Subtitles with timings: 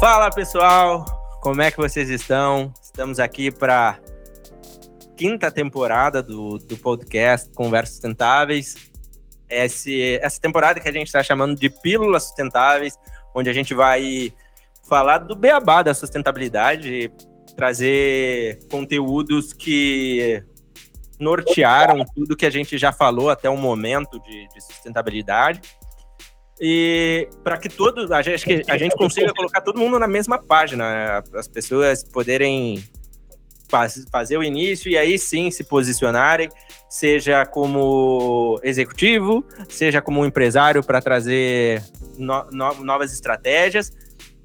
[0.00, 1.04] Fala pessoal,
[1.40, 2.72] como é que vocês estão?
[2.82, 3.98] Estamos aqui para
[5.16, 8.74] quinta temporada do, do podcast Conversas Sustentáveis.
[9.48, 12.98] Esse, essa temporada que a gente está chamando de Pílulas Sustentáveis,
[13.34, 14.32] onde a gente vai
[14.86, 17.10] falar do beabá da sustentabilidade,
[17.56, 20.42] trazer conteúdos que
[21.20, 25.60] nortearam tudo que a gente já falou até o momento de, de sustentabilidade
[26.60, 30.38] e para que todo a gente, que a gente consiga colocar todo mundo na mesma
[30.38, 31.22] página, né?
[31.34, 32.82] as pessoas poderem
[33.68, 36.48] faz, fazer o início e aí sim se posicionarem,
[36.88, 41.82] seja como executivo, seja como empresário para trazer
[42.16, 43.92] no, no, novas estratégias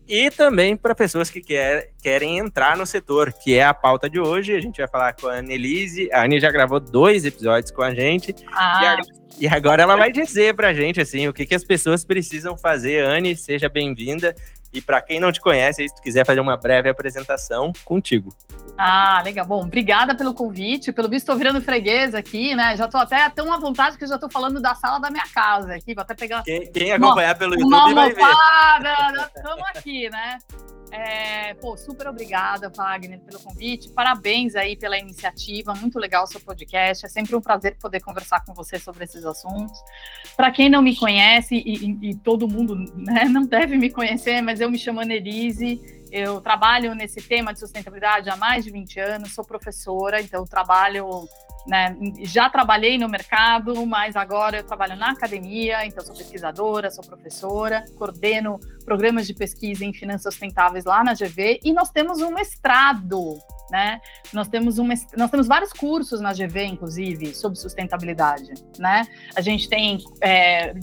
[0.07, 4.19] e também para pessoas que quer, querem entrar no setor, que é a pauta de
[4.19, 4.55] hoje.
[4.55, 6.11] A gente vai falar com a Annelise.
[6.11, 8.35] A Anne já gravou dois episódios com a gente.
[8.51, 8.97] Ah.
[8.99, 9.18] E,
[9.49, 13.03] agora ela vai dizer para a gente assim, o que, que as pessoas precisam fazer.
[13.03, 14.35] Anne, seja bem-vinda.
[14.71, 18.31] E para quem não te conhece, se tu quiser fazer uma breve apresentação, contigo.
[18.77, 19.45] Ah, legal.
[19.45, 20.91] Bom, obrigada pelo convite.
[20.91, 22.77] Pelo visto, estou virando freguesa aqui, né?
[22.77, 25.73] Já estou até tão à vontade que já estou falando da sala da minha casa
[25.73, 25.95] aqui.
[25.95, 26.43] Vou até pegar.
[26.43, 28.23] Quem, quem acompanhar uma, pelo YouTube uma vai ver.
[29.35, 30.37] Estamos aqui, né?
[30.91, 33.89] É, pô, super obrigada, Wagner, pelo convite.
[33.89, 35.73] Parabéns aí pela iniciativa.
[35.73, 37.05] Muito legal o seu podcast.
[37.05, 39.77] É sempre um prazer poder conversar com você sobre esses assuntos.
[40.35, 44.41] Para quem não me conhece, e, e, e todo mundo né, não deve me conhecer,
[44.41, 45.98] mas eu me chamo Annelise.
[46.11, 51.27] Eu trabalho nesse tema de sustentabilidade há mais de 20 anos, sou professora, então trabalho,
[51.67, 57.03] né, já trabalhei no mercado, mas agora eu trabalho na academia, então sou pesquisadora, sou
[57.03, 62.31] professora, coordeno programas de pesquisa em finanças sustentáveis lá na GV e nós temos um
[62.31, 63.37] mestrado
[63.71, 64.01] né?
[64.33, 69.07] Nós temos, uma, nós temos vários cursos na GV, inclusive, sobre sustentabilidade, né?
[69.35, 70.73] A gente tem é,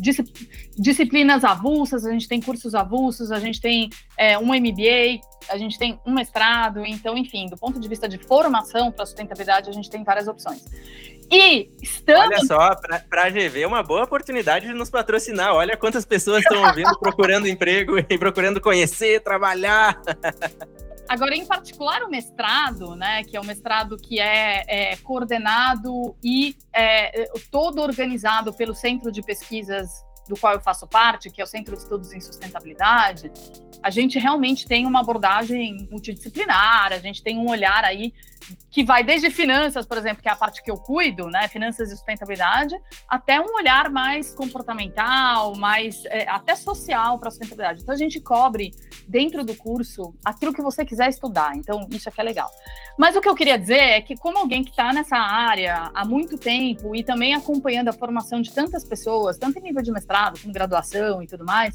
[0.77, 5.78] disciplinas avulsas, a gente tem cursos avulsos, a gente tem é, um MBA, a gente
[5.78, 9.91] tem um mestrado, então, enfim, do ponto de vista de formação para sustentabilidade, a gente
[9.91, 10.65] tem várias opções.
[11.31, 12.27] E estamos.
[12.27, 12.77] Olha só,
[13.10, 15.55] para a GV é uma boa oportunidade de nos patrocinar.
[15.55, 20.00] Olha quantas pessoas estão ouvindo, procurando emprego e procurando conhecer, trabalhar.
[21.09, 26.56] Agora, em particular, o mestrado, né, que é um mestrado que é, é coordenado e
[26.72, 31.47] é, todo organizado pelo Centro de Pesquisas do qual eu faço parte, que é o
[31.47, 33.31] Centro de Estudos em Sustentabilidade,
[33.83, 38.12] a gente realmente tem uma abordagem multidisciplinar, a gente tem um olhar aí
[38.70, 41.91] que vai desde finanças, por exemplo, que é a parte que eu cuido, né, finanças
[41.91, 42.76] e sustentabilidade,
[43.08, 47.82] até um olhar mais comportamental, mais é, até social para a sustentabilidade.
[47.82, 48.72] Então a gente cobre
[49.08, 51.56] dentro do curso aquilo que você quiser estudar.
[51.56, 52.50] Então isso aqui é legal.
[52.98, 56.04] Mas o que eu queria dizer é que como alguém que está nessa área há
[56.04, 60.41] muito tempo e também acompanhando a formação de tantas pessoas, tanto em nível de mestrado
[60.41, 61.74] como graduação e tudo mais,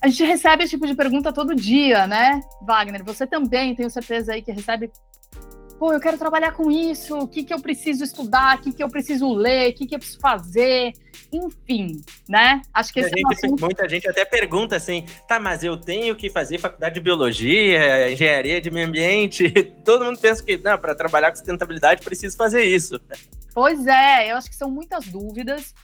[0.00, 3.04] a gente recebe esse tipo de pergunta todo dia, né, Wagner?
[3.04, 4.90] Você também, tenho certeza aí que recebe
[5.82, 8.84] pô, eu quero trabalhar com isso, o que, que eu preciso estudar, o que, que
[8.84, 10.92] eu preciso ler, o que, que eu preciso fazer,
[11.32, 12.62] enfim, né?
[12.72, 13.64] Acho que esse gente, é um assunto...
[13.64, 18.60] Muita gente até pergunta assim, tá, mas eu tenho que fazer faculdade de biologia, engenharia
[18.60, 19.50] de meio ambiente,
[19.84, 23.00] todo mundo pensa que, não, para trabalhar com sustentabilidade preciso fazer isso.
[23.52, 25.74] Pois é, eu acho que são muitas dúvidas,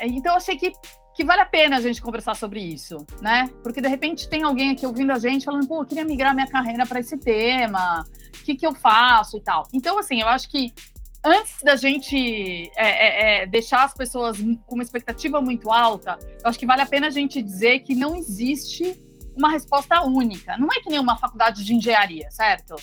[0.00, 0.72] então eu achei que
[1.18, 3.50] que vale a pena a gente conversar sobre isso, né?
[3.60, 6.46] Porque de repente tem alguém aqui ouvindo a gente falando, pô, eu queria migrar minha
[6.46, 8.06] carreira para esse tema,
[8.36, 9.66] o que, que eu faço e tal.
[9.72, 10.72] Então, assim, eu acho que
[11.24, 16.48] antes da gente é, é, é, deixar as pessoas com uma expectativa muito alta, eu
[16.48, 18.96] acho que vale a pena a gente dizer que não existe
[19.36, 20.56] uma resposta única.
[20.56, 22.76] Não é que nem uma faculdade de engenharia, certo?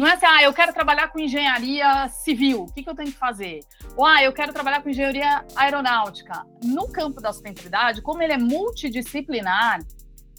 [0.00, 3.12] Não é assim, ah, eu quero trabalhar com engenharia civil, o que, que eu tenho
[3.12, 3.60] que fazer?
[3.94, 6.42] Ou, ah, eu quero trabalhar com engenharia aeronáutica.
[6.64, 9.80] No campo da sustentabilidade, como ele é multidisciplinar,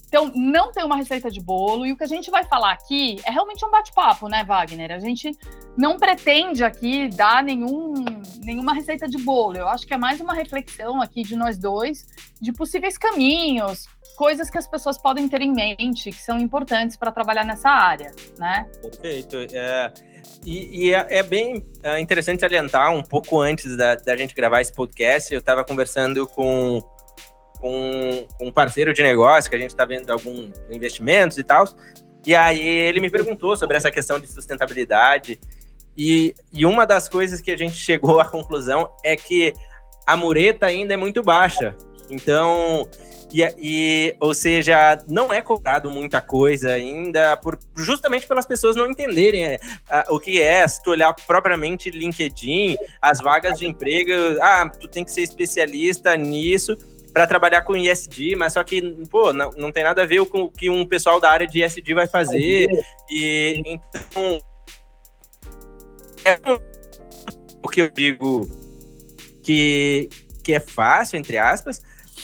[0.08, 3.20] então não tem uma receita de bolo, e o que a gente vai falar aqui
[3.24, 4.90] é realmente um bate-papo, né, Wagner?
[4.90, 5.30] A gente
[5.78, 7.94] não pretende aqui dar nenhum,
[8.40, 9.58] nenhuma receita de bolo.
[9.58, 12.04] Eu acho que é mais uma reflexão aqui de nós dois,
[12.40, 13.86] de possíveis caminhos,
[14.22, 18.12] coisas que as pessoas podem ter em mente, que são importantes para trabalhar nessa área,
[18.38, 18.68] né?
[18.80, 19.36] Perfeito.
[19.52, 19.92] É,
[20.46, 24.60] e, e é, é, bem é interessante salientar, um pouco antes da, da gente gravar
[24.60, 26.80] esse podcast, eu estava conversando com,
[27.58, 31.64] com, com, um parceiro de negócio, que a gente está vendo alguns investimentos e tal,
[32.24, 35.40] e aí ele me perguntou sobre essa questão de sustentabilidade,
[35.98, 39.52] e, e uma das coisas que a gente chegou à conclusão é que
[40.06, 41.74] a mureta ainda é muito baixa.
[42.08, 42.88] Então,
[43.32, 48.90] e, e, ou seja, não é cobrado muita coisa ainda, por, justamente pelas pessoas não
[48.90, 49.58] entenderem é,
[49.88, 54.86] a, o que é, se tu olhar propriamente LinkedIn, as vagas de emprego, ah, tu
[54.86, 56.76] tem que ser especialista nisso,
[57.12, 58.80] para trabalhar com ISD, mas só que,
[59.10, 61.62] pô, não, não tem nada a ver com o que um pessoal da área de
[61.62, 62.68] ISD vai fazer.
[63.10, 64.40] E então.
[66.24, 66.38] É
[67.62, 68.48] o que eu digo
[69.42, 70.08] que,
[70.42, 71.82] que é fácil, entre aspas.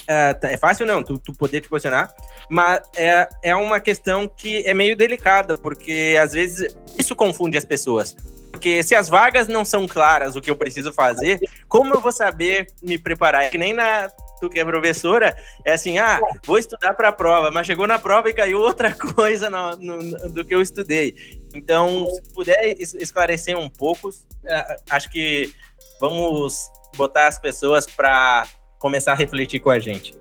[0.09, 2.11] Uh, é fácil não, tu, tu poder te posicionar,
[2.49, 7.65] mas é, é uma questão que é meio delicada, porque às vezes isso confunde as
[7.67, 8.17] pessoas.
[8.51, 11.39] Porque se as vagas não são claras o que eu preciso fazer,
[11.69, 13.45] como eu vou saber me preparar?
[13.45, 14.11] É que nem na
[14.41, 17.99] tu que é professora, é assim, ah, vou estudar para a prova, mas chegou na
[17.99, 21.41] prova e caiu outra coisa no, no, do que eu estudei.
[21.55, 24.11] Então, se puder esclarecer um pouco,
[24.45, 25.53] é, acho que
[26.01, 28.47] vamos botar as pessoas para
[28.79, 30.15] começar a refletir com a gente.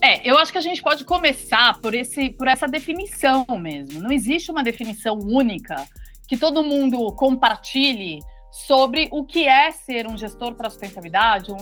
[0.00, 4.00] É, eu acho que a gente pode começar por, esse, por essa definição mesmo.
[4.00, 5.86] Não existe uma definição única
[6.28, 8.20] que todo mundo compartilhe
[8.50, 11.52] sobre o que é ser um gestor para sustentabilidade,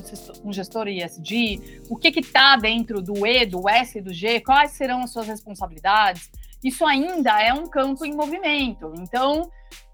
[0.45, 4.73] um gestor ESG, o que está dentro do E, do S e do G, quais
[4.73, 6.31] serão as suas responsabilidades.
[6.63, 8.93] Isso ainda é um campo em movimento.
[8.99, 9.51] Então,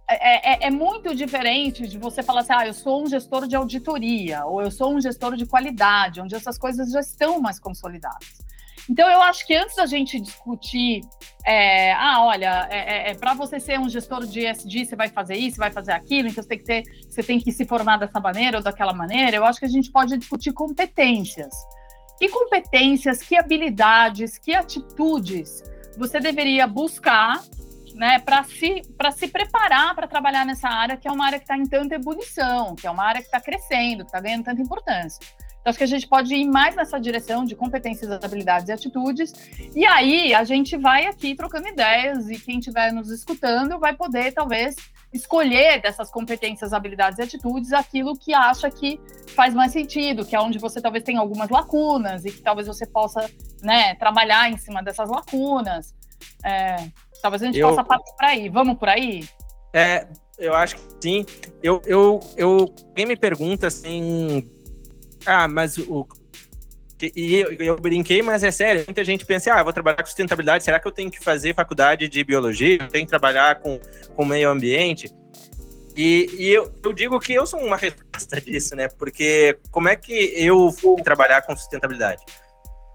[0.09, 3.57] é, é, é, muito diferente de você falar assim, ah, eu sou um gestor de
[3.57, 8.43] auditoria, ou eu sou um gestor de qualidade, onde essas coisas já estão mais consolidadas.
[8.91, 11.03] Então, eu acho que antes da gente discutir,
[11.47, 15.09] é, ah, olha, é, é, é para você ser um gestor de ESG, você vai
[15.09, 17.97] fazer isso, vai fazer aquilo, então você tem que ter, você tem que se formar
[17.99, 21.55] dessa maneira ou daquela maneira, eu acho que a gente pode discutir competências.
[22.19, 25.63] Que competências, que habilidades, que atitudes
[25.97, 27.43] você deveria buscar
[27.95, 28.83] né, para se,
[29.15, 32.75] se preparar para trabalhar nessa área, que é uma área que está em tanta ebulição,
[32.75, 35.21] que é uma área que está crescendo, que está ganhando tanta importância.
[35.63, 39.33] Então, acho que a gente pode ir mais nessa direção de competências, habilidades e atitudes.
[39.77, 44.33] E aí, a gente vai aqui trocando ideias e quem estiver nos escutando vai poder,
[44.33, 44.75] talvez,
[45.13, 49.01] escolher dessas competências, habilidades e atitudes aquilo que acha que
[49.37, 52.85] faz mais sentido, que é onde você talvez tenha algumas lacunas e que talvez você
[52.85, 53.31] possa
[53.63, 55.95] né, trabalhar em cima dessas lacunas.
[56.45, 56.77] É,
[57.23, 58.49] talvez a gente eu, possa partir por aí.
[58.49, 59.27] Vamos por aí?
[59.73, 60.07] É,
[60.39, 61.27] eu acho que sim.
[61.63, 64.47] Eu, eu, eu, quem me pergunta assim
[65.27, 66.07] ah, mas o.
[67.03, 68.85] E eu, eu, brinquei, mas é sério.
[68.87, 72.09] Muita gente pensa, ah, vou trabalhar com sustentabilidade, será que eu tenho que fazer faculdade
[72.09, 72.79] de biologia?
[72.81, 73.81] Eu tenho que trabalhar com,
[74.15, 75.13] com meio ambiente?
[75.97, 78.89] E, e eu, eu, digo que eu sou uma resposta disso, né?
[78.89, 82.23] Porque como é que eu fui trabalhar com sustentabilidade?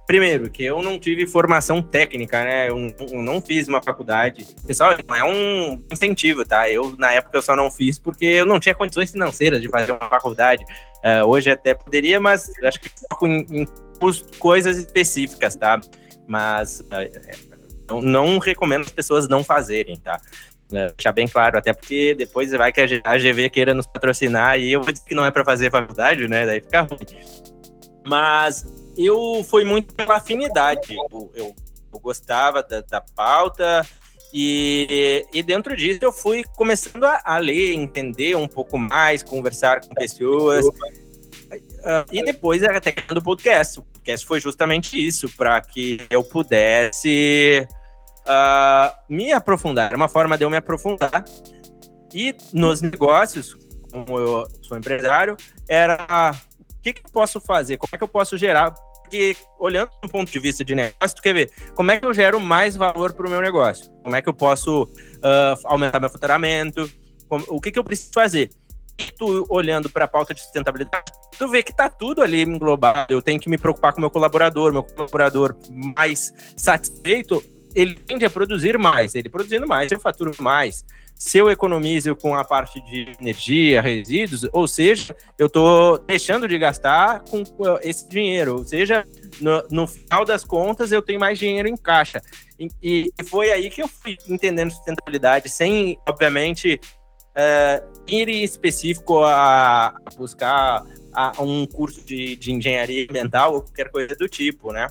[0.07, 2.69] Primeiro, que eu não tive formação técnica, né?
[2.69, 2.77] Eu,
[3.12, 4.48] eu não fiz uma faculdade.
[4.65, 6.69] Pessoal, é um incentivo, tá?
[6.71, 9.92] Eu, na época, eu só não fiz porque eu não tinha condições financeiras de fazer
[9.92, 10.63] uma faculdade.
[11.04, 12.89] Uh, hoje até poderia, mas acho que
[13.24, 13.68] em, em
[14.39, 15.77] coisas específicas, tá?
[16.25, 20.21] Mas uh, não recomendo as pessoas não fazerem, tá?
[20.71, 24.71] Uh, deixar bem claro, até porque depois vai que a GV queira nos patrocinar e
[24.71, 26.45] eu vou dizer que não é para fazer faculdade, né?
[26.45, 27.00] Daí fica ruim.
[28.06, 28.65] Mas
[28.97, 30.95] eu fui muito pela afinidade.
[30.95, 31.55] Eu, eu,
[31.94, 33.85] eu gostava da, da pauta,
[34.33, 39.81] e, e, dentro disso eu fui começando a, a, ler, entender um pouco mais, conversar
[39.81, 40.65] com pessoas.
[40.65, 43.79] Uh, e depois até do podcast.
[43.79, 47.65] O podcast foi justamente isso, para que eu pudesse
[48.23, 49.95] uh, me aprofundar.
[49.95, 51.23] Uma forma de eu me aprofundar.
[52.13, 53.57] E nos negócios,
[53.91, 56.31] como eu sou empresário, era
[56.77, 57.77] o que, que eu posso fazer?
[57.77, 58.73] Como é que eu posso gerar
[59.07, 62.14] porque olhando do ponto de vista de negócio, tu quer ver como é que eu
[62.14, 63.90] gero mais valor para o meu negócio?
[64.04, 66.92] Como é que eu posso uh, aumentar meu faturamento?
[67.28, 68.52] Como, o que, que eu preciso fazer?
[69.18, 73.14] Tu olhando para a pauta de sustentabilidade, tu vê que tá tudo ali englobado.
[73.14, 75.56] Eu tenho que me preocupar com meu colaborador, meu colaborador
[75.95, 77.44] mais satisfeito,
[77.76, 79.16] ele tende a produzir mais.
[79.16, 80.83] Ele produzindo mais, eu faturo mais
[81.18, 86.57] se eu economizo com a parte de energia, resíduos, ou seja, eu estou deixando de
[86.57, 87.44] gastar com
[87.81, 89.06] esse dinheiro, ou seja,
[89.42, 92.21] no, no, final das contas eu tenho mais dinheiro em caixa.
[92.59, 96.80] E, e foi aí que eu fui entendendo sustentabilidade, sem, obviamente,
[97.36, 100.83] é, ir em específico a, buscar
[101.14, 104.88] a, um curso de, de engenharia ambiental ou qualquer coisa do tipo, né?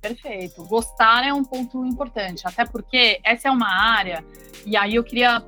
[0.00, 0.64] Perfeito.
[0.64, 4.24] Gostar é um ponto importante, até porque essa é uma área,
[4.64, 5.44] e aí eu queria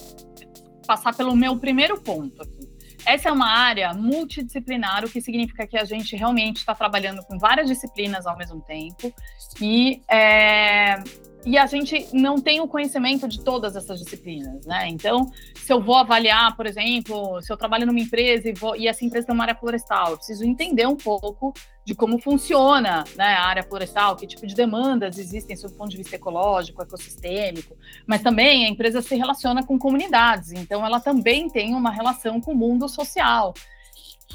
[0.86, 2.68] passar pelo meu primeiro ponto aqui.
[3.06, 7.38] Essa é uma área multidisciplinar, o que significa que a gente realmente está trabalhando com
[7.38, 9.12] várias disciplinas ao mesmo tempo
[9.60, 11.02] e é,
[11.44, 14.88] e a gente não tem o conhecimento de todas essas disciplinas, né?
[14.88, 18.86] Então, se eu vou avaliar, por exemplo, se eu trabalho numa empresa e, vou, e
[18.86, 21.54] essa empresa tem uma área florestal, eu preciso entender um pouco
[21.84, 25.90] de como funciona né, a área florestal, que tipo de demandas existem sob o ponto
[25.90, 27.74] de vista ecológico, ecossistêmico,
[28.06, 32.52] mas também a empresa se relaciona com comunidades, então ela também tem uma relação com
[32.52, 33.54] o mundo social.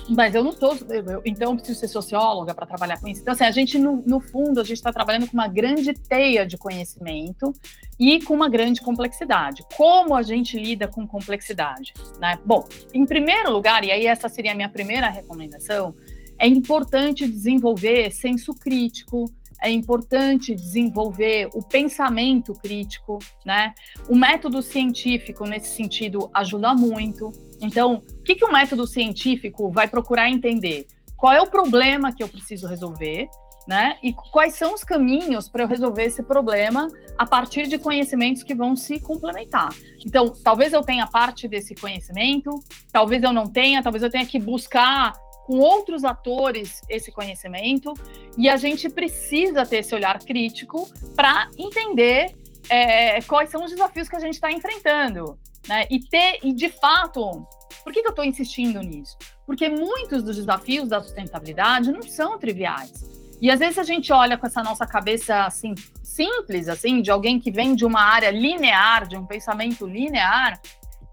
[0.09, 0.77] Mas eu não estou.
[1.25, 3.21] Então, eu preciso ser socióloga para trabalhar com isso.
[3.21, 6.45] Então, assim, a gente, no, no fundo, a gente está trabalhando com uma grande teia
[6.45, 7.53] de conhecimento
[7.99, 9.63] e com uma grande complexidade.
[9.75, 11.93] Como a gente lida com complexidade?
[12.19, 12.37] Né?
[12.45, 15.95] Bom, em primeiro lugar, e aí essa seria a minha primeira recomendação,
[16.37, 19.25] é importante desenvolver senso crítico,
[19.65, 23.73] é importante desenvolver o pensamento crítico, né?
[24.07, 27.31] O método científico, nesse sentido, ajuda muito.
[27.59, 30.85] Então, o que, que o método científico vai procurar entender?
[31.17, 33.27] Qual é o problema que eu preciso resolver,
[33.67, 33.97] né?
[34.03, 38.53] E quais são os caminhos para eu resolver esse problema a partir de conhecimentos que
[38.53, 39.69] vão se complementar.
[40.05, 42.51] Então, talvez eu tenha parte desse conhecimento,
[42.91, 45.13] talvez eu não tenha, talvez eu tenha que buscar
[45.45, 47.93] com outros atores esse conhecimento,
[48.37, 52.35] e a gente precisa ter esse olhar crítico para entender
[52.67, 55.37] é, quais são os desafios que a gente está enfrentando.
[55.67, 55.85] Né?
[55.89, 57.45] E ter, e de fato,
[57.83, 59.17] por que, que eu estou insistindo nisso?
[59.45, 63.05] Porque muitos dos desafios da sustentabilidade não são triviais.
[63.39, 67.39] E às vezes a gente olha com essa nossa cabeça assim simples, assim, de alguém
[67.39, 70.59] que vem de uma área linear, de um pensamento linear,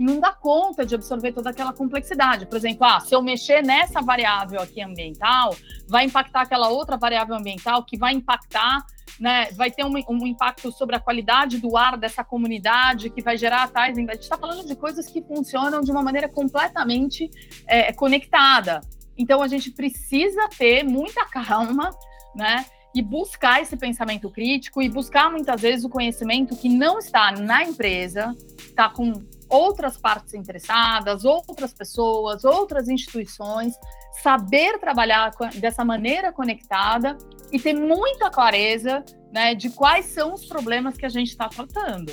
[0.02, 2.46] não dá conta de absorver toda aquela complexidade.
[2.46, 5.56] Por exemplo, ah, se eu mexer nessa variável aqui ambiental,
[5.88, 8.84] vai impactar aquela outra variável ambiental que vai impactar,
[9.18, 9.50] né?
[9.52, 13.68] Vai ter um, um impacto sobre a qualidade do ar dessa comunidade, que vai gerar
[13.68, 13.96] tais.
[13.96, 17.30] A gente está falando de coisas que funcionam de uma maneira completamente
[17.66, 18.80] é, conectada.
[19.16, 21.90] Então a gente precisa ter muita calma,
[22.34, 22.64] né?
[22.94, 27.64] e buscar esse pensamento crítico e buscar muitas vezes o conhecimento que não está na
[27.64, 29.12] empresa, está com
[29.52, 33.74] outras partes interessadas, outras pessoas, outras instituições,
[34.22, 37.16] saber trabalhar dessa maneira conectada
[37.52, 42.12] e ter muita clareza né, de quais são os problemas que a gente está tratando.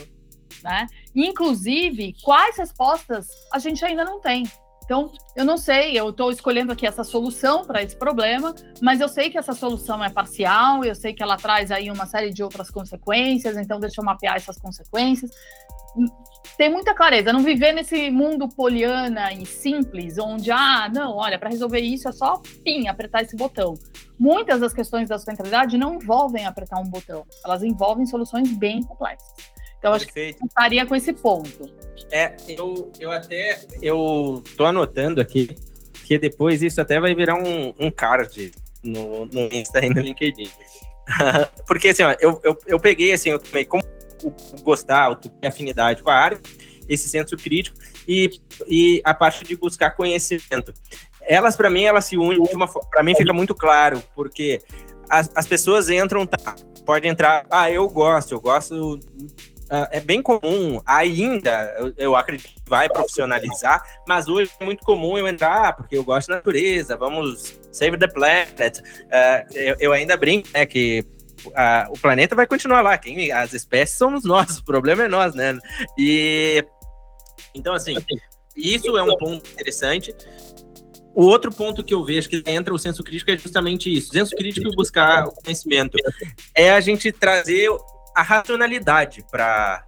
[0.61, 0.87] Né?
[1.15, 4.43] Inclusive, quais respostas a gente ainda não tem.
[4.83, 9.07] Então, eu não sei, eu estou escolhendo aqui essa solução para esse problema, mas eu
[9.07, 12.43] sei que essa solução é parcial, eu sei que ela traz aí uma série de
[12.43, 15.29] outras consequências, então deixa eu mapear essas consequências
[16.59, 21.47] ter muita clareza, não viver nesse mundo poliana e simples, onde, ah, não, olha, para
[21.47, 23.75] resolver isso é só, pim, apertar esse botão.
[24.19, 29.29] Muitas das questões da sustentabilidade não envolvem apertar um botão, elas envolvem soluções bem complexas.
[29.77, 31.73] Então, acho que eu estaria com esse ponto.
[32.11, 35.55] É, eu, eu até, eu tô anotando aqui,
[36.05, 38.51] que depois isso até vai virar um, um card
[38.83, 40.51] no, no Insta e no LinkedIn.
[41.65, 43.81] Porque, assim, ó, eu, eu, eu peguei, assim, eu tomei como
[44.23, 46.39] o gostar, o ter afinidade com a área,
[46.87, 48.29] esse senso crítico e,
[48.67, 50.73] e a parte de buscar conhecimento.
[51.21, 52.67] Elas, para mim, elas se unem de uma.
[52.67, 54.61] Para mim, fica muito claro, porque
[55.09, 58.99] as, as pessoas entram, tá, pode entrar, ah, eu gosto, eu gosto.
[59.71, 64.83] Uh, é bem comum, ainda, eu, eu, acredito que vai profissionalizar, mas hoje é muito
[64.83, 68.79] comum eu entrar, ah, porque eu gosto da natureza, vamos save the planet.
[68.79, 71.05] Uh, eu, eu, ainda brinco, né, que
[71.55, 72.97] a, o planeta vai continuar lá.
[72.97, 75.57] Quem, as espécies somos nós, o problema é nós, né?
[75.97, 76.63] E
[77.53, 77.95] então, assim,
[78.55, 80.13] isso é um ponto interessante.
[81.13, 84.09] O outro ponto que eu vejo que entra o senso crítico é justamente isso.
[84.11, 85.97] O senso crítico e buscar o conhecimento.
[86.55, 87.69] É a gente trazer
[88.15, 89.83] a racionalidade para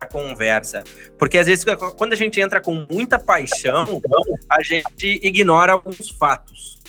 [0.00, 0.82] a conversa.
[1.18, 1.64] Porque às vezes,
[1.96, 4.00] quando a gente entra com muita paixão,
[4.50, 6.79] a gente ignora alguns fatos.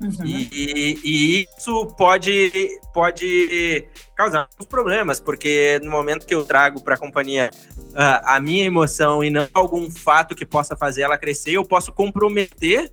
[0.00, 0.24] Uhum.
[0.24, 6.94] E, e, isso pode, pode causar alguns problemas, porque no momento que eu trago para
[6.94, 11.52] a companhia uh, a minha emoção e não algum fato que possa fazer ela crescer,
[11.52, 12.90] eu posso comprometer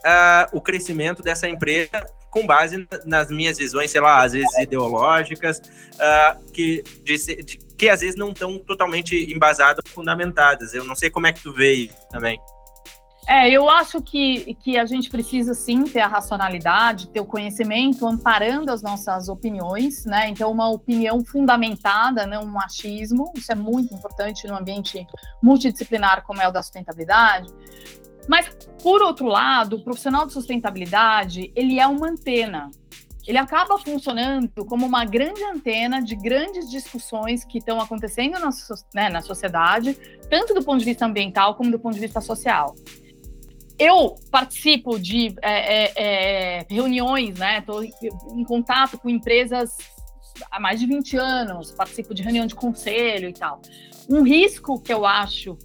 [0.00, 5.58] uh, o crescimento dessa empresa com base nas minhas visões, sei lá, às vezes ideológicas,
[5.58, 10.72] uh, que, de, de, que às vezes não estão totalmente embasadas, fundamentadas.
[10.72, 12.40] Eu não sei como é que tu vê isso também.
[13.30, 18.04] É, eu acho que, que a gente precisa sim ter a racionalidade, ter o conhecimento
[18.04, 20.28] amparando as nossas opiniões, né?
[20.28, 25.06] Então, uma opinião fundamentada, não um machismo, isso é muito importante no ambiente
[25.40, 27.52] multidisciplinar como é o da sustentabilidade.
[28.28, 28.48] Mas,
[28.82, 32.68] por outro lado, o profissional de sustentabilidade, ele é uma antena.
[33.28, 38.50] Ele acaba funcionando como uma grande antena de grandes discussões que estão acontecendo na,
[38.92, 39.96] né, na sociedade,
[40.28, 42.74] tanto do ponto de vista ambiental como do ponto de vista social
[43.80, 45.92] eu participo de é, é,
[46.58, 47.60] é reuniões, né?
[47.60, 49.74] Estou em contato com empresas
[50.50, 53.62] há mais de 20 anos, participo de reunião de conselho e tal.
[54.08, 55.56] Um risco que eu acho,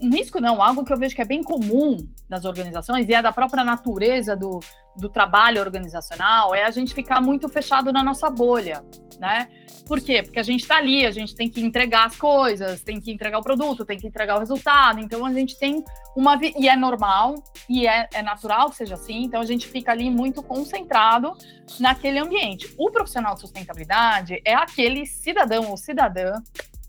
[0.00, 1.96] um risco não, algo que eu vejo que é bem comum
[2.28, 4.60] das organizações e é da própria natureza do,
[4.94, 8.84] do trabalho organizacional é a gente ficar muito fechado na nossa bolha,
[9.18, 9.48] né?
[9.86, 10.20] Por quê?
[10.20, 13.38] Porque a gente está ali, a gente tem que entregar as coisas, tem que entregar
[13.38, 14.98] o produto, tem que entregar o resultado.
[14.98, 15.84] Então a gente tem
[16.16, 17.36] uma e é normal
[17.68, 19.22] e é, é natural que seja assim.
[19.22, 21.32] Então a gente fica ali muito concentrado
[21.78, 22.74] naquele ambiente.
[22.76, 26.32] O profissional de sustentabilidade é aquele cidadão ou cidadã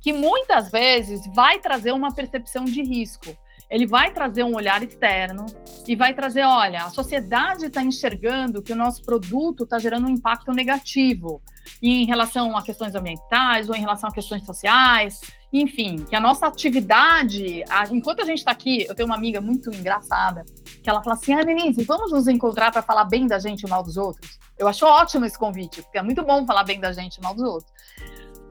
[0.01, 3.37] que muitas vezes vai trazer uma percepção de risco
[3.69, 5.45] ele vai trazer um olhar externo
[5.87, 10.09] e vai trazer, olha, a sociedade está enxergando que o nosso produto está gerando um
[10.09, 11.41] impacto negativo
[11.81, 15.19] em relação a questões ambientais ou em relação a questões sociais,
[15.51, 19.41] enfim, que a nossa atividade, a, enquanto a gente está aqui, eu tenho uma amiga
[19.41, 20.45] muito engraçada
[20.81, 23.69] que ela fala assim, ah, Denise, vamos nos encontrar para falar bem da gente e
[23.69, 24.39] mal dos outros.
[24.57, 27.33] Eu acho ótimo esse convite, porque é muito bom falar bem da gente e mal
[27.33, 27.71] dos outros.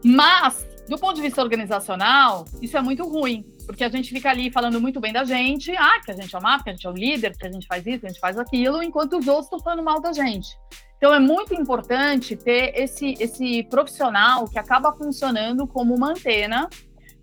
[0.04, 4.50] Mas do ponto de vista organizacional, isso é muito ruim, porque a gente fica ali
[4.50, 6.86] falando muito bem da gente, ah, que a gente é o mapa, que a gente
[6.86, 9.26] é o líder, que a gente faz isso, que a gente faz aquilo, enquanto os
[9.26, 10.48] outros estão falando mal da gente.
[10.96, 16.68] Então é muito importante ter esse, esse profissional que acaba funcionando como uma antena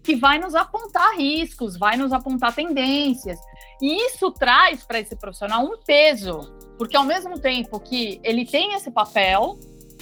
[0.03, 3.39] que vai nos apontar riscos, vai nos apontar tendências.
[3.81, 8.73] E isso traz para esse profissional um peso, porque ao mesmo tempo que ele tem
[8.73, 9.57] esse papel,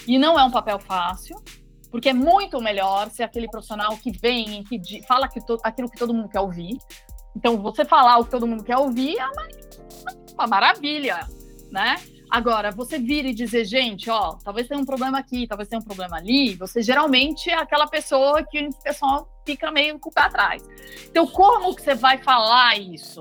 [0.07, 1.37] e não é um papel fácil,
[1.91, 5.99] porque é muito melhor ser aquele profissional que vem, que fala que to, aquilo que
[5.99, 6.77] todo mundo quer ouvir.
[7.35, 9.47] Então, você falar o que todo mundo quer ouvir é uma,
[10.33, 11.27] uma maravilha,
[11.69, 11.97] né?
[12.31, 15.83] Agora, você vir e dizer, gente, ó, talvez tenha um problema aqui, talvez tenha um
[15.83, 20.21] problema ali, você geralmente é aquela pessoa que o pessoal fica meio com o pé
[20.21, 20.63] atrás.
[21.09, 23.19] Então, como que você vai falar isso?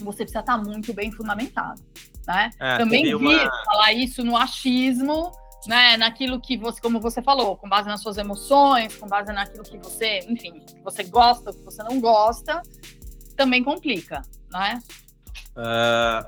[0.00, 1.82] Você precisa estar muito bem fundamentado,
[2.26, 2.48] né?
[2.58, 3.64] É, Também vir uma...
[3.66, 5.30] falar isso no achismo,
[5.66, 9.64] né, naquilo que você, como você falou, com base nas suas emoções, com base naquilo
[9.64, 12.60] que você, enfim, você gosta, que você não gosta,
[13.36, 14.82] também complica, né?
[15.56, 16.26] Uh,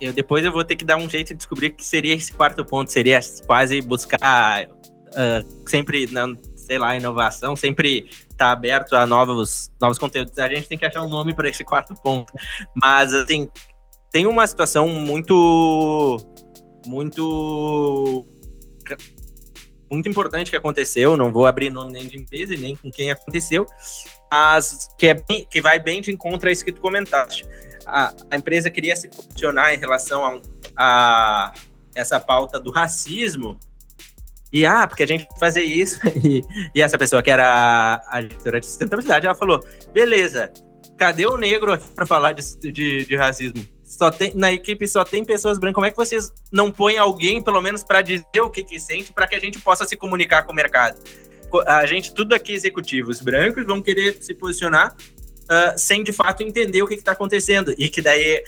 [0.00, 2.64] eu depois eu vou ter que dar um jeito de descobrir que seria esse quarto
[2.64, 9.06] ponto, seria quase buscar uh, sempre, não, sei lá, inovação, sempre estar tá aberto a
[9.06, 10.38] novos, novos conteúdos.
[10.38, 12.32] A gente tem que achar um nome para esse quarto ponto.
[12.74, 13.48] Mas, assim,
[14.10, 16.16] tem uma situação muito
[16.90, 18.26] muito
[19.88, 23.66] muito importante que aconteceu, não vou abrir nome nem de empresa nem com quem aconteceu,
[24.30, 27.44] mas que, é bem, que vai bem de encontro a isso que tu comentaste.
[27.86, 30.40] A, a empresa queria se posicionar em relação a,
[30.76, 31.54] a,
[31.94, 33.58] essa pauta do racismo,
[34.52, 38.60] e ah, porque a gente fazer isso, e, e essa pessoa que era a gestora
[38.60, 40.52] de sustentabilidade, ela falou: beleza,
[40.96, 43.64] cadê o negro para falar de, de, de racismo?
[43.90, 45.74] Só tem na equipe só tem pessoas brancas.
[45.74, 49.12] Como é que vocês não põem alguém, pelo menos, para dizer o que, que sente,
[49.12, 50.96] para que a gente possa se comunicar com o mercado?
[51.66, 56.80] A gente, tudo aqui executivos brancos, vão querer se posicionar uh, sem de fato entender
[56.80, 57.74] o que está acontecendo.
[57.76, 58.44] E que daí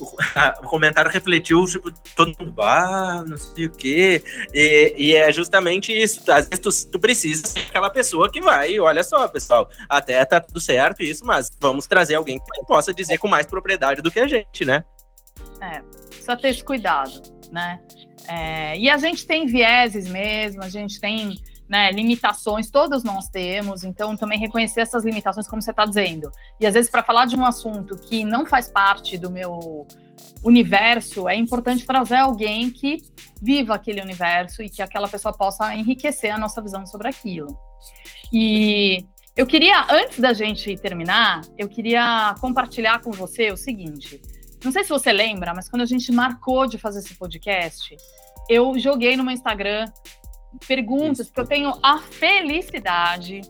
[0.00, 4.22] o, a, o, comentário refletiu, tipo, todo mundo, ah, não sei o quê.
[4.52, 6.20] E, e é justamente isso.
[6.30, 10.40] Às vezes tu, tu precisa ser aquela pessoa que vai, olha só, pessoal, até tá
[10.40, 14.20] tudo certo isso, mas vamos trazer alguém que possa dizer com mais propriedade do que
[14.20, 14.84] a gente, né?
[15.60, 17.80] É, precisa ter esse cuidado, né?
[18.28, 23.82] É, e a gente tem vieses mesmo, a gente tem né, limitações, todos nós temos,
[23.82, 26.30] então também reconhecer essas limitações, como você está dizendo.
[26.60, 29.86] E às vezes, para falar de um assunto que não faz parte do meu
[30.42, 32.98] universo, é importante trazer alguém que
[33.42, 37.58] viva aquele universo e que aquela pessoa possa enriquecer a nossa visão sobre aquilo.
[38.32, 39.04] E
[39.36, 44.20] eu queria, antes da gente terminar, eu queria compartilhar com você o seguinte.
[44.64, 47.94] Não sei se você lembra, mas quando a gente marcou de fazer esse podcast,
[48.48, 49.84] eu joguei no meu Instagram
[50.66, 53.40] perguntas, porque eu tenho a felicidade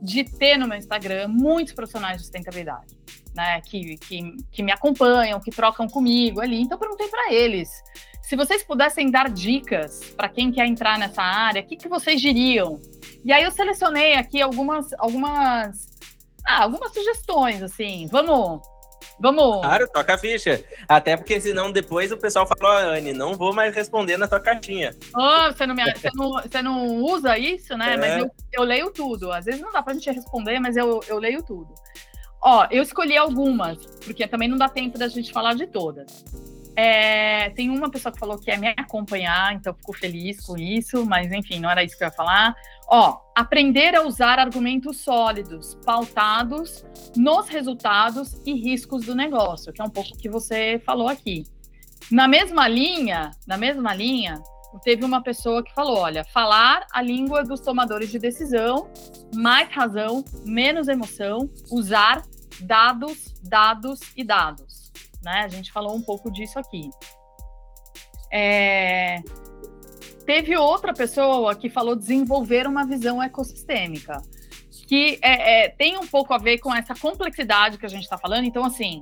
[0.00, 2.96] de ter no meu Instagram muitos profissionais de sustentabilidade,
[3.34, 3.60] né?
[3.62, 6.60] Que, que, que me acompanham, que trocam comigo ali.
[6.60, 7.70] Então, eu perguntei para eles
[8.26, 12.20] se vocês pudessem dar dicas para quem quer entrar nessa área, o que, que vocês
[12.20, 12.80] diriam?
[13.24, 15.86] E aí eu selecionei aqui algumas, algumas,
[16.44, 18.08] ah, algumas sugestões, assim.
[18.10, 18.62] Vamos
[19.18, 19.60] Vamos.
[19.62, 20.62] Claro, toca a ficha.
[20.86, 24.40] Até porque senão depois o pessoal fala, oh, Anne, não vou mais responder na tua
[24.40, 24.94] cartinha.
[25.14, 27.94] Oh, você, não me, você, não, você não usa isso, né?
[27.94, 27.96] É.
[27.96, 29.32] Mas eu, eu, leio tudo.
[29.32, 31.72] Às vezes não dá pra gente responder, mas eu, eu leio tudo.
[32.42, 36.24] Ó, eu escolhi algumas, porque também não dá tempo da gente falar de todas.
[36.76, 41.06] É, tem uma pessoa que falou que ia me acompanhar, então fico feliz com isso,
[41.06, 42.54] mas enfim, não era isso que eu ia falar.
[42.88, 46.84] Ó, aprender a usar argumentos sólidos, pautados
[47.16, 51.44] nos resultados e riscos do negócio, que é um pouco o que você falou aqui.
[52.10, 54.40] Na mesma linha, na mesma linha,
[54.84, 58.88] teve uma pessoa que falou: olha, falar a língua dos tomadores de decisão,
[59.34, 62.22] mais razão, menos emoção, usar
[62.60, 64.92] dados, dados e dados.
[65.22, 65.42] Né?
[65.44, 66.88] A gente falou um pouco disso aqui.
[68.32, 69.22] É...
[70.26, 74.20] Teve outra pessoa que falou desenvolver uma visão ecossistêmica,
[74.88, 78.18] que é, é, tem um pouco a ver com essa complexidade que a gente está
[78.18, 78.44] falando.
[78.44, 78.98] Então, assim,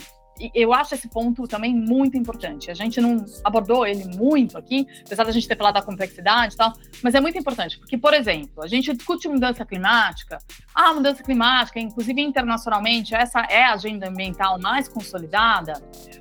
[0.54, 2.70] eu acho esse ponto também muito importante.
[2.70, 6.56] A gente não abordou ele muito aqui, apesar da gente ter falado da complexidade e
[6.56, 10.38] tal, mas é muito importante, porque, por exemplo, a gente discute mudança climática,
[10.74, 15.74] ah, mudança climática, inclusive internacionalmente, essa é a agenda ambiental mais consolidada,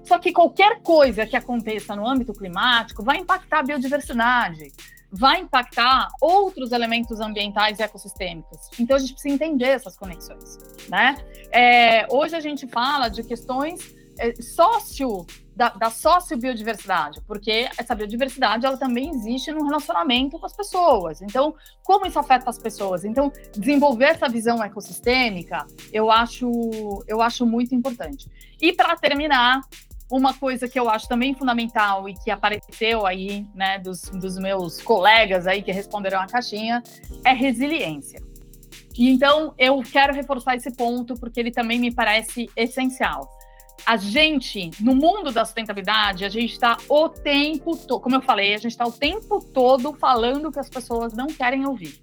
[0.04, 4.72] só que qualquer coisa que aconteça no âmbito climático vai impactar a biodiversidade,
[5.14, 8.60] vai impactar outros elementos ambientais e ecossistêmicos.
[8.80, 10.58] Então, a gente precisa entender essas conexões,
[10.90, 11.16] né?
[11.52, 15.92] É, hoje a gente fala de questões é, sócio da, da
[16.36, 21.22] biodiversidade, porque essa biodiversidade ela também existe no relacionamento com as pessoas.
[21.22, 23.06] Então, como isso afeta as pessoas?
[23.06, 28.28] Então, desenvolver essa visão ecossistêmica, eu acho, eu acho muito importante.
[28.60, 29.62] E para terminar,
[30.16, 34.80] uma coisa que eu acho também fundamental e que apareceu aí, né, dos, dos meus
[34.80, 36.84] colegas aí que responderam a caixinha,
[37.26, 38.22] é resiliência.
[38.96, 43.28] E então eu quero reforçar esse ponto porque ele também me parece essencial
[43.86, 48.54] a gente, no mundo da sustentabilidade, a gente está o tempo todo, como eu falei,
[48.54, 52.00] a gente está o tempo todo falando que as pessoas não querem ouvir.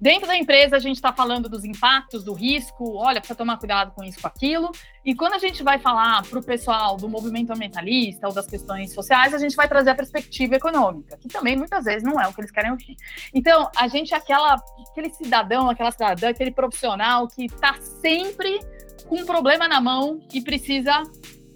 [0.00, 3.92] Dentro da empresa, a gente está falando dos impactos, do risco, olha, precisa tomar cuidado
[3.92, 4.70] com isso, com aquilo.
[5.04, 8.92] E quando a gente vai falar para o pessoal do movimento ambientalista ou das questões
[8.92, 12.32] sociais, a gente vai trazer a perspectiva econômica, que também muitas vezes não é o
[12.32, 12.96] que eles querem ouvir.
[13.34, 14.54] Então, a gente é aquela,
[14.90, 18.60] aquele cidadão, aquela cidadã, aquele profissional que está sempre
[19.08, 21.02] com um problema na mão e precisa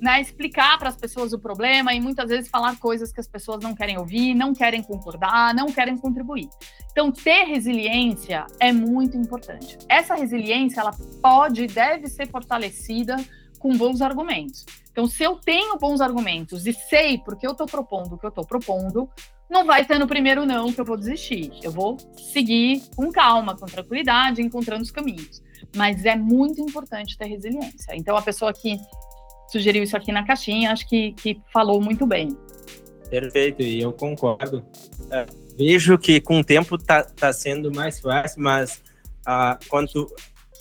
[0.03, 3.63] né, explicar para as pessoas o problema e muitas vezes falar coisas que as pessoas
[3.63, 6.49] não querem ouvir, não querem concordar, não querem contribuir.
[6.91, 9.79] Então, ter resiliência é muito importante.
[9.89, 10.91] Essa resiliência, ela
[11.23, 13.15] pode e deve ser fortalecida
[13.61, 14.67] com bons argumentos.
[14.91, 18.31] Então, se eu tenho bons argumentos e sei porque eu estou propondo o que eu
[18.31, 19.09] estou propondo,
[19.49, 21.53] não vai ter no primeiro não que eu vou desistir.
[21.63, 25.41] Eu vou seguir com calma, com tranquilidade, encontrando os caminhos.
[25.77, 27.95] Mas é muito importante ter resiliência.
[27.95, 28.77] Então, a pessoa que
[29.53, 32.37] sugeriu isso aqui na caixinha, acho que, que falou muito bem.
[33.11, 34.65] Perfeito, e eu concordo.
[35.11, 35.27] É,
[35.59, 38.83] vejo que com o tempo tá, tá sendo mais fácil, mas
[39.27, 40.07] ah, quando tu,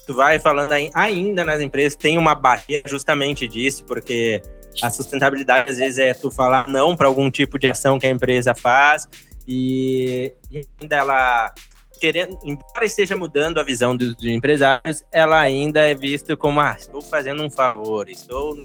[0.06, 4.42] tu vai falando aí, ainda nas empresas, tem uma barreira justamente disso, porque
[4.82, 8.10] a sustentabilidade às vezes é tu falar não para algum tipo de ação que a
[8.10, 9.08] empresa faz
[9.48, 10.34] e
[10.80, 11.54] ainda ela
[12.02, 16.76] querendo, embora esteja mudando a visão dos, dos empresários, ela ainda é vista como, ah,
[16.78, 18.58] estou fazendo um favor, estou...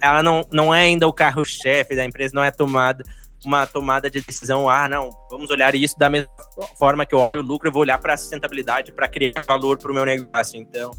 [0.00, 3.04] Ela não, não é ainda o carro-chefe da empresa, não é tomada
[3.44, 6.30] uma tomada de decisão, ah, não, vamos olhar isso da mesma
[6.78, 9.78] forma que eu olho o lucro, eu vou olhar para a sustentabilidade para criar valor
[9.78, 10.56] para o meu negócio.
[10.56, 10.92] Então,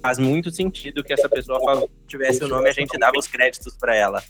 [0.00, 3.96] faz muito sentido que essa pessoa tivesse o nome, a gente dava os créditos para
[3.96, 4.22] ela.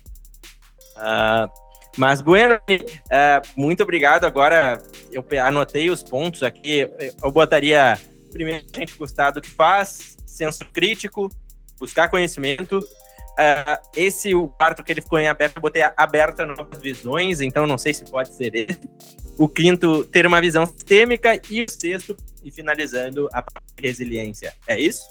[0.97, 1.68] Uh,
[1.99, 4.25] mas, Bueno, uh, muito obrigado.
[4.25, 4.81] Agora
[5.11, 6.89] eu anotei os pontos aqui.
[7.23, 7.99] Eu botaria,
[8.31, 11.29] primeiro, a gente gostar do que faz, senso crítico,
[11.79, 12.79] buscar conhecimento.
[12.79, 17.67] Uh, esse, o quarto que ele ficou em aberto, eu botei aberta novas visões, então
[17.67, 18.81] não sei se pode ser esse.
[19.37, 21.41] O quinto, ter uma visão sistêmica.
[21.51, 23.45] E o sexto, e finalizando, a
[23.81, 24.55] resiliência.
[24.69, 25.03] É isso?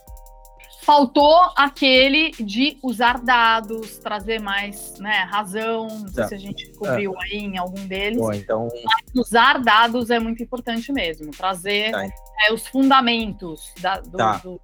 [0.87, 5.85] Faltou aquele de usar dados, trazer mais né, razão.
[5.85, 6.27] Não sei tá.
[6.29, 7.25] se a gente cobriu é.
[7.25, 8.17] aí em algum deles.
[8.17, 8.69] Bom, então...
[9.13, 11.29] Usar dados é muito importante mesmo.
[11.31, 12.05] Trazer tá.
[12.05, 14.37] é, os fundamentos da, do, tá.
[14.37, 14.61] do,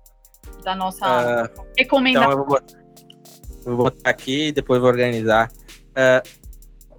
[0.63, 2.31] da nossa uh, recomendação.
[2.31, 2.77] Então eu vou, botar,
[3.65, 5.51] vou botar aqui e depois vou organizar.
[5.89, 6.25] Uh,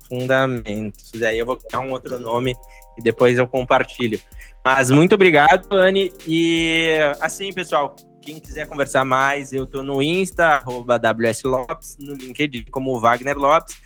[0.06, 1.22] fundamentos.
[1.22, 2.54] Aí eu vou criar um outro nome
[2.98, 4.20] e depois eu compartilho.
[4.62, 6.12] Mas muito obrigado, Anne.
[6.26, 12.14] E assim, pessoal, quem quiser conversar mais, eu tô no Insta, arroba WS Lopes, no
[12.14, 13.76] LinkedIn como Wagner Lopes.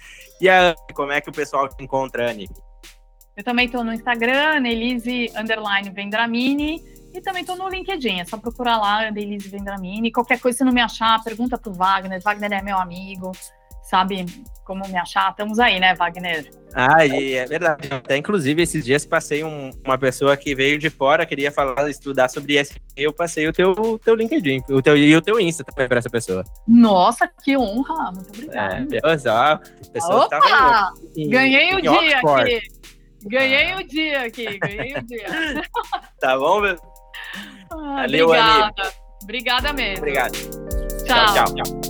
[0.41, 2.49] E a como é que o pessoal te encontra, Anne?
[3.37, 6.83] Eu também estou no Instagram, Elise Underline Vendramini.
[7.13, 10.13] E também estou no LinkedIn, é só procurar lá, Elise Vendramini.
[10.13, 12.21] Qualquer coisa, se não me achar, pergunta pro Wagner.
[12.23, 13.33] Wagner é meu amigo
[13.89, 14.27] sabe
[14.65, 15.31] como me achar.
[15.31, 16.51] Estamos aí, né, Wagner?
[16.75, 17.89] Ah, e é verdade.
[17.91, 22.29] Até inclusive esses dias passei um, uma pessoa que veio de fora, queria falar, estudar
[22.29, 22.75] sobre isso.
[22.95, 26.11] Eu passei o teu, teu LinkedIn o teu, e o teu Insta também para essa
[26.11, 26.45] pessoa.
[26.67, 28.13] Nossa, que honra!
[28.13, 28.75] Muito obrigada.
[28.75, 29.59] É, Deus, ó,
[30.25, 30.93] Opa!
[31.17, 32.55] Em, ganhei o dia Oxford.
[32.55, 32.79] aqui.
[33.25, 33.79] Ganhei ah.
[33.79, 35.27] o dia aqui, ganhei o dia.
[36.21, 36.77] tá bom, meu?
[37.71, 38.93] Ah, Valeu, obrigada.
[39.23, 39.99] Obrigada mesmo.
[39.99, 40.33] Obrigado.
[41.05, 41.35] tchau.
[41.35, 41.55] tchau.
[41.55, 41.88] tchau.